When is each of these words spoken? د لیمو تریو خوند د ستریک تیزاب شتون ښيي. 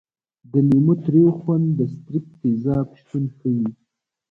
د 0.51 0.53
لیمو 0.67 0.93
تریو 1.03 1.29
خوند 1.39 1.65
د 1.77 1.79
ستریک 1.93 2.25
تیزاب 2.41 2.87
شتون 2.99 3.23
ښيي. 3.37 3.67